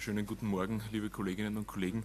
[0.00, 2.04] schönen guten Morgen, liebe Kolleginnen und Kollegen.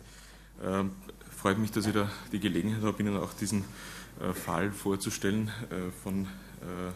[0.64, 0.94] Ähm,
[1.30, 3.64] freut mich, dass ich da die Gelegenheit habe, Ihnen auch diesen
[4.20, 6.28] äh, Fall vorzustellen äh, von
[6.62, 6.92] äh,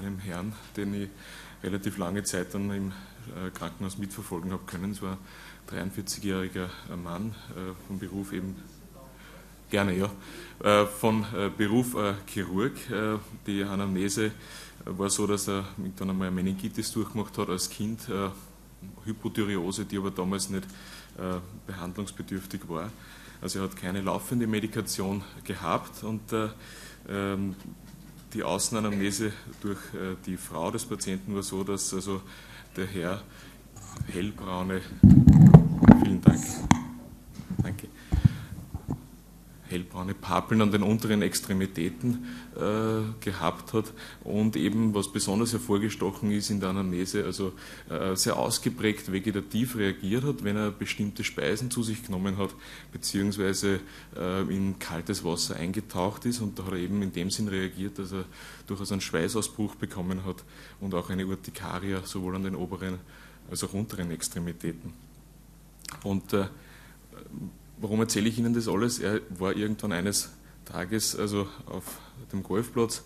[0.00, 1.08] einem Herrn, den ich
[1.62, 4.90] relativ lange Zeit dann im äh, Krankenhaus mitverfolgen habe können.
[4.90, 5.18] Es war
[5.70, 8.56] ein 43-jähriger äh, Mann äh, vom Beruf eben
[9.72, 11.24] gerne, ja, von
[11.56, 11.96] Beruf
[12.26, 12.74] Chirurg.
[13.46, 14.32] Die Anamnese
[14.84, 15.64] war so, dass er
[15.96, 18.28] dann einmal eine Meningitis durchgemacht hat als Kind, äh,
[19.04, 20.64] Hypothyreose, die aber damals nicht
[21.18, 22.90] äh, behandlungsbedürftig war.
[23.40, 26.48] Also er hat keine laufende Medikation gehabt und äh,
[27.08, 27.54] ähm,
[28.34, 32.22] die Außenanamnese durch äh, die Frau des Patienten war so, dass also
[32.76, 33.22] der Herr
[34.06, 34.80] hellbraune,
[36.02, 36.42] vielen Dank,
[39.72, 46.50] hellbraune Papeln an den unteren Extremitäten äh, gehabt hat und eben, was besonders hervorgestochen ist
[46.50, 47.52] in der Anamnese, also
[47.88, 52.50] äh, sehr ausgeprägt vegetativ reagiert hat, wenn er bestimmte Speisen zu sich genommen hat,
[52.92, 53.80] beziehungsweise
[54.16, 57.98] äh, in kaltes Wasser eingetaucht ist und da hat er eben in dem Sinn reagiert,
[57.98, 58.24] dass er
[58.66, 60.44] durchaus einen Schweißausbruch bekommen hat
[60.80, 62.98] und auch eine Urtikaria sowohl an den oberen
[63.50, 64.92] als auch unteren Extremitäten.
[66.04, 66.46] Und äh,
[67.82, 69.00] Warum erzähle ich Ihnen das alles?
[69.00, 70.30] Er war irgendwann eines
[70.64, 71.98] Tages also auf
[72.30, 73.02] dem Golfplatz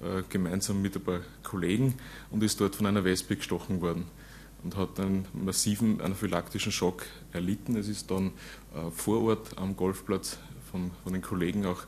[0.00, 1.94] äh, gemeinsam mit ein paar Kollegen
[2.30, 4.04] und ist dort von einer Wespe gestochen worden
[4.62, 7.74] und hat einen massiven anaphylaktischen Schock erlitten.
[7.74, 8.28] Es ist dann
[8.72, 10.38] äh, vor Ort am Golfplatz
[10.70, 11.82] von, von, den Kollegen auch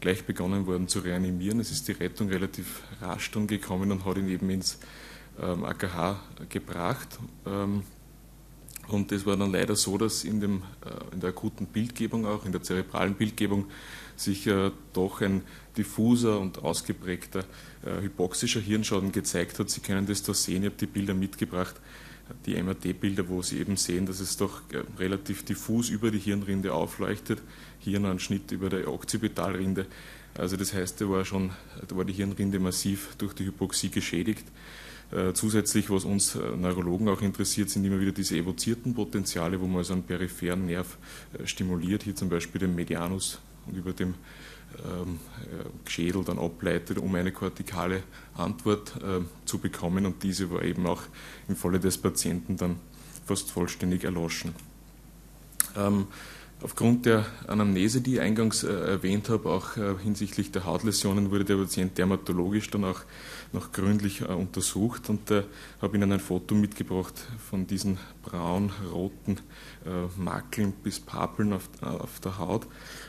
[0.00, 1.60] gleich begonnen worden zu reanimieren.
[1.60, 4.80] Es ist die Rettung relativ rasch dann gekommen und hat ihn eben ins
[5.40, 7.20] ähm, AKH gebracht.
[7.46, 7.84] Ähm,
[8.88, 12.44] und es war dann leider so, dass in, dem, äh, in der akuten Bildgebung auch,
[12.44, 13.66] in der zerebralen Bildgebung,
[14.16, 15.42] sich äh, doch ein
[15.76, 17.44] diffuser und ausgeprägter
[17.84, 19.70] äh, hypoxischer Hirnschaden gezeigt hat.
[19.70, 21.74] Sie können das da sehen, ich habe die Bilder mitgebracht,
[22.44, 24.62] die MRT-Bilder, wo Sie eben sehen, dass es doch
[24.98, 27.40] relativ diffus über die Hirnrinde aufleuchtet.
[27.78, 29.86] Hier noch ein Schnitt über der Occipitalrinde.
[30.34, 31.52] Also das heißt, da war schon,
[31.86, 34.44] da war die Hirnrinde massiv durch die Hypoxie geschädigt.
[35.12, 39.66] Äh, zusätzlich, was uns äh, Neurologen auch interessiert, sind immer wieder diese evozierten Potenziale, wo
[39.66, 40.98] man also einen peripheren Nerv
[41.32, 44.14] äh, stimuliert, hier zum Beispiel den Medianus und über dem
[44.84, 45.20] ähm,
[45.86, 48.02] Schädel dann ableitet, um eine kortikale
[48.36, 48.92] Antwort
[49.44, 50.04] zu bekommen.
[50.06, 51.02] Und diese war eben auch
[51.48, 52.76] im Falle des Patienten dann
[53.24, 54.52] fast vollständig erloschen.
[56.62, 61.44] Aufgrund der Anamnese, die ich eingangs äh, erwähnt habe, auch äh, hinsichtlich der Hautläsionen, wurde
[61.44, 63.00] der Patient dermatologisch dann auch
[63.52, 65.42] noch gründlich äh, untersucht und äh,
[65.82, 67.12] habe Ihnen ein Foto mitgebracht
[67.50, 69.36] von diesen braun-roten
[69.84, 72.66] äh, Makeln bis Papeln auf, äh, auf der Haut.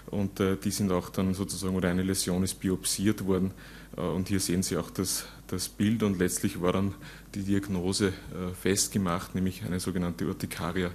[0.08, 3.52] Und die sind auch dann sozusagen, oder eine Läsion ist biopsiert worden.
[3.98, 6.02] Und hier sehen Sie auch das, das Bild.
[6.02, 6.94] Und letztlich war dann
[7.36, 8.14] die Diagnose
[8.62, 10.92] festgemacht, nämlich eine sogenannte Urtikaria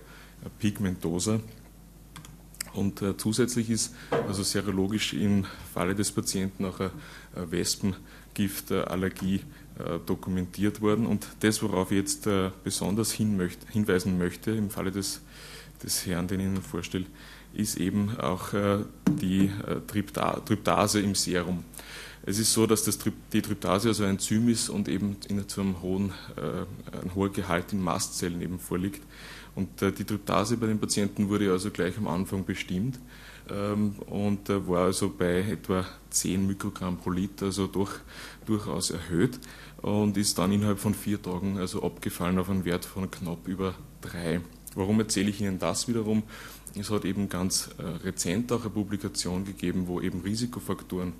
[0.58, 1.40] pigmentosa.
[2.74, 6.90] Und äh, zusätzlich ist also serologisch im Falle des Patienten auch eine,
[7.34, 9.40] Wespengiftallergie
[9.78, 11.06] äh, dokumentiert worden.
[11.06, 15.20] Und das, worauf ich jetzt äh, besonders hin möchte, hinweisen möchte, im Falle des,
[15.82, 17.06] des Herrn, den ich Ihnen vorstelle,
[17.54, 18.78] ist eben auch äh,
[19.08, 21.64] die äh, Tryptase im Serum.
[22.24, 22.98] Es ist so, dass das,
[23.32, 27.72] die Tryptase also ein Enzym ist und eben in, einem hohen, äh, ein hoher Gehalt
[27.72, 29.02] in Mastzellen eben vorliegt.
[29.54, 32.98] Und äh, die Tryptase bei den Patienten wurde also gleich am Anfang bestimmt
[33.50, 37.90] ähm, und äh, war also bei etwa 10 Mikrogramm pro Liter, also doch
[38.46, 39.38] durchaus erhöht
[39.82, 43.74] und ist dann innerhalb von vier Tagen also abgefallen auf einen Wert von knapp über
[44.00, 44.40] drei.
[44.74, 46.22] Warum erzähle ich Ihnen das wiederum?
[46.74, 51.12] Es hat eben ganz äh, rezent auch eine Publikation gegeben, wo eben Risikofaktoren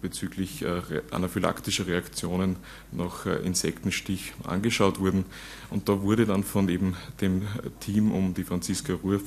[0.00, 2.56] bezüglich äh, anaphylaktischer Reaktionen
[2.92, 5.24] nach äh, Insektenstich angeschaut wurden.
[5.70, 7.42] Und da wurde dann von eben dem
[7.80, 9.22] Team um die Franziska Rurf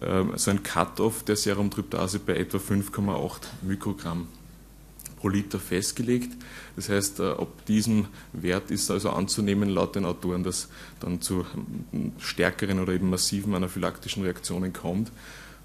[0.00, 4.28] äh, so ein Cut-off der Serumtryptase bei etwa 5,8 Mikrogramm
[5.24, 6.36] pro Liter festgelegt.
[6.76, 10.68] Das heißt, äh, ab diesem Wert ist also anzunehmen, laut den Autoren, dass
[11.00, 11.46] dann zu
[11.92, 15.12] ähm, stärkeren oder eben massiven anaphylaktischen Reaktionen kommt.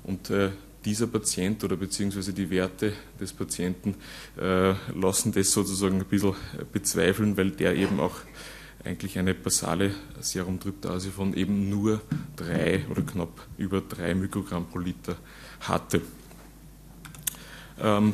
[0.04, 0.52] Und äh,
[0.86, 3.96] dieser Patient oder beziehungsweise die Werte des Patienten
[4.38, 6.36] äh, lassen das sozusagen ein bisschen
[6.72, 8.16] bezweifeln, weil der eben auch
[8.84, 9.92] eigentlich eine basale
[10.22, 12.02] Serumtryptase von eben nur
[12.36, 15.18] drei oder knapp über drei Mikrogramm pro Liter
[15.62, 16.02] hatte.
[17.82, 18.14] Ähm,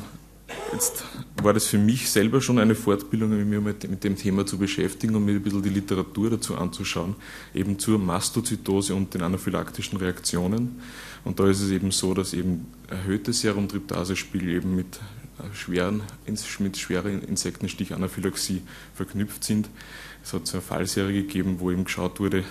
[0.72, 1.04] Jetzt
[1.42, 5.24] war das für mich selber schon eine Fortbildung, mich mit, dem Thema zu beschäftigen und
[5.24, 7.14] mir ein bisschen die Literatur dazu anzuschauen,
[7.54, 10.80] eben zur Mastozytose und den anaphylaktischen Reaktionen.
[11.24, 14.98] Und da ist es eben so, dass eben erhöhte Serumtryptase-Spiegel eben mit
[15.52, 16.02] schweren,
[16.58, 18.62] mit schwerer Insektenstich-Anaphylaxie
[18.94, 19.70] verknüpft sind.
[20.24, 22.42] Es hat so eine Fallserie gegeben, wo eben geschaut wurde,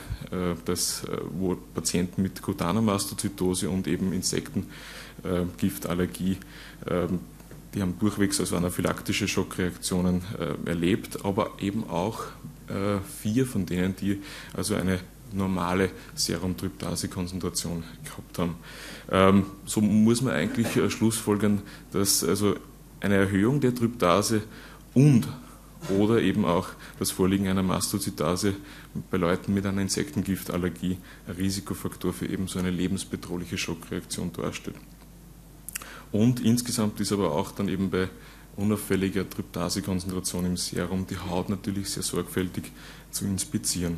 [0.63, 6.37] dass wo Patienten mit Cutanamastozytose und eben Insektengiftallergie
[6.87, 7.19] ähm,
[7.75, 10.21] die haben durchwegs also anaphylaktische Schockreaktionen
[10.65, 12.23] erlebt, aber eben auch
[13.21, 14.21] vier von denen, die
[14.55, 14.99] also eine
[15.35, 18.55] normale Serumtryptase-Konzentration gehabt haben.
[19.11, 21.61] Ähm, so muss man eigentlich äh, schlussfolgern,
[21.91, 22.55] dass also
[23.01, 24.41] eine Erhöhung der Tryptase
[24.93, 25.27] und
[25.89, 28.55] oder eben auch das Vorliegen einer Mastozytase
[29.11, 30.97] bei Leuten mit einer Insektengiftallergie
[31.27, 34.77] ein Risikofaktor für eben so eine lebensbedrohliche Schockreaktion darstellt.
[36.11, 38.09] Und insgesamt ist aber auch dann eben bei
[38.57, 42.71] unauffälliger Tryptasekonzentration im Serum die Haut natürlich sehr sorgfältig
[43.11, 43.97] zu inspizieren.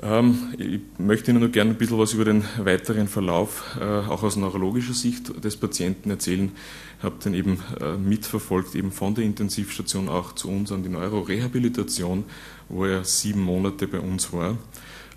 [0.00, 4.22] Ähm, ich möchte Ihnen nur gerne ein bisschen was über den weiteren Verlauf, äh, auch
[4.22, 6.52] aus neurologischer Sicht des Patienten erzählen.
[6.98, 10.88] Ich habe den eben äh, mitverfolgt, eben von der Intensivstation auch zu uns an die
[10.88, 12.24] Neurorehabilitation,
[12.68, 14.56] wo er sieben Monate bei uns war.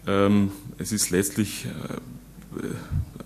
[0.08, 1.98] Ähm, es ist letztlich äh,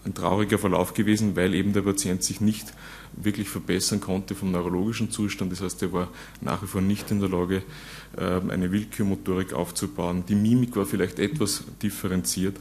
[0.06, 2.74] ein trauriger Verlauf gewesen, weil eben der Patient sich nicht
[3.14, 5.52] wirklich verbessern konnte vom neurologischen Zustand.
[5.52, 6.10] Das heißt, er war
[6.42, 7.64] nach wie vor nicht in der Lage,
[8.18, 10.24] ähm, eine Willkürmotorik aufzubauen.
[10.28, 12.58] Die Mimik war vielleicht etwas differenziert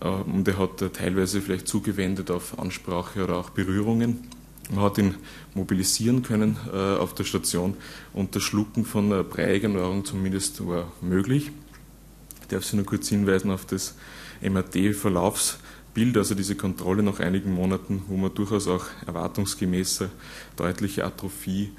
[0.00, 4.28] ähm, und er hat teilweise vielleicht zugewendet auf Ansprache oder auch Berührungen.
[4.70, 5.14] Man hat ihn
[5.54, 7.76] mobilisieren können äh, auf der Station
[8.12, 11.50] und das Schlucken von breiiger Nahrung zumindest war möglich.
[12.42, 13.94] Ich darf Sie nur kurz hinweisen auf das
[14.40, 15.58] MRT-Verlaufs.
[15.96, 20.10] Bild, also diese Kontrolle nach einigen Monaten, wo man durchaus auch erwartungsgemäße
[20.54, 21.70] deutliche Atrophie,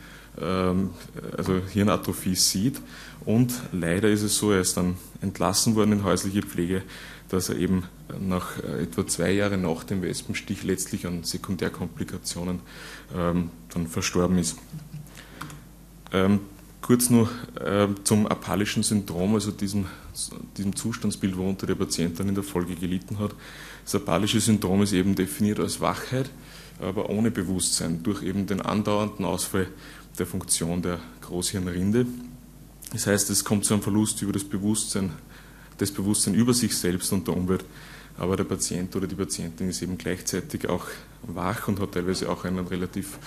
[0.42, 0.90] ähm,
[1.38, 2.82] also Hirnatrophie sieht.
[3.26, 6.82] Und leider ist es so, er ist dann entlassen worden in häusliche Pflege,
[7.30, 7.84] dass er eben
[8.20, 12.62] nach äh, etwa zwei Jahren nach dem Wespenstich letztlich an Sekundärkomplikationen
[13.16, 14.58] ähm, dann verstorben ist.
[16.12, 16.40] Ähm,
[16.82, 17.30] kurz noch
[17.60, 19.86] äh, zum apallischen Syndrom, also diesem,
[20.58, 23.32] diesem Zustandsbild, worunter der Patient dann in der Folge gelitten hat.
[23.84, 26.30] Das apalische Syndrom ist eben definiert als Wachheit,
[26.80, 29.68] aber ohne Bewusstsein, durch eben den andauernden Ausfall
[30.20, 32.06] der Funktion der Großhirnrinde.
[32.92, 35.12] Das heißt, es kommt zu einem Verlust über das Bewusstsein,
[35.78, 37.66] das Bewusstsein über sich selbst und der Umwelt.
[38.18, 40.86] Aber der Patient oder die Patientin ist eben gleichzeitig auch
[41.24, 43.20] wach und hat teilweise auch einen relativ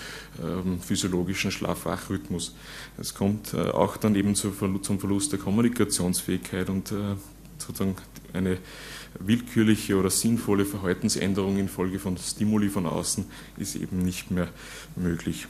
[0.42, 2.54] ähm, physiologischen Schlaf-Wach-Rhythmus.
[2.98, 7.16] Es kommt äh, auch dann eben zum Verlust der Kommunikationsfähigkeit und äh,
[7.58, 7.96] sozusagen
[8.32, 8.58] eine
[9.18, 13.24] willkürliche oder sinnvolle Verhaltensänderung infolge von Stimuli von außen
[13.58, 14.48] ist eben nicht mehr
[14.96, 15.46] möglich.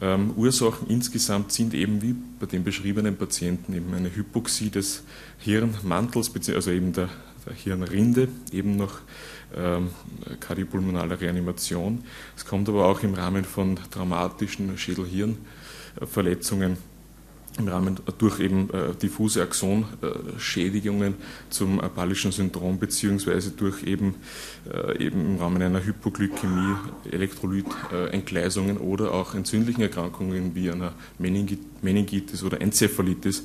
[0.00, 5.02] Ähm, Ursachen insgesamt sind eben wie bei den beschriebenen Patienten eben eine Hypoxie des
[5.38, 7.08] Hirnmantels, also eben der,
[7.46, 9.00] der Hirnrinde, eben noch
[9.54, 9.90] ähm,
[10.40, 12.02] kardiopulmonale Reanimation.
[12.36, 16.76] Es kommt aber auch im Rahmen von traumatischen Schädel-Hirn-Verletzungen
[17.58, 21.14] im Rahmen durch eben äh, diffuse Axonschädigungen
[21.50, 24.16] zum apallischen Syndrom beziehungsweise durch eben,
[24.72, 26.74] äh, eben im Rahmen einer Hypoglykämie,
[27.10, 33.44] Elektrolytentgleisungen oder auch entzündlichen Erkrankungen wie einer Meningitis oder Enzephalitis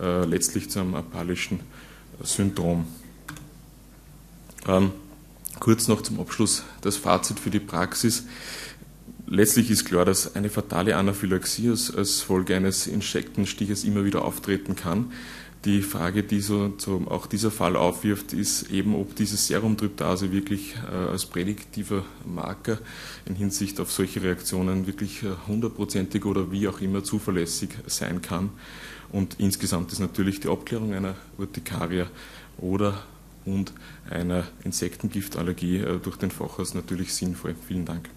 [0.00, 1.60] äh, letztlich zum apallischen
[2.22, 2.86] Syndrom.
[4.68, 4.92] Ähm,
[5.58, 8.24] kurz noch zum Abschluss das Fazit für die Praxis
[9.30, 15.12] letztlich ist klar, dass eine fatale Anaphylaxie als, Folge eines Insektenstiches immer wieder auftreten kann.
[15.66, 20.74] Die Frage, die so, so, auch dieser Fall aufwirft, ist eben, ob diese Serumtryptase wirklich
[20.90, 22.78] äh, als prädiktiver Marker
[23.26, 28.50] in Hinsicht auf solche Reaktionen wirklich äh, hundertprozentig oder wie auch immer zuverlässig sein kann.
[29.12, 32.06] Und insgesamt ist natürlich die Abklärung einer Urtikaria
[32.56, 33.02] oder
[33.44, 33.72] und
[34.08, 37.54] einer Insektengiftallergie äh, durch den Facharzt natürlich sinnvoll.
[37.66, 38.08] Vielen Dank.